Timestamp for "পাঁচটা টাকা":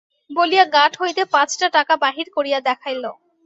1.33-1.93